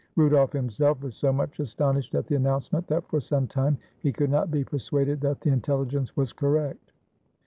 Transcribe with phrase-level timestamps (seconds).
[0.15, 4.31] Rudolf himself was so much astonished at the announcement that for some time he could
[4.31, 6.91] not be persuaded that the intelligence was correct.